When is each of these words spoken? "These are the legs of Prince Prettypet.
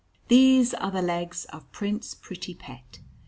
"These 0.29 0.73
are 0.73 0.89
the 0.89 1.03
legs 1.03 1.45
of 1.53 1.71
Prince 1.71 2.15
Prettypet. 2.15 3.01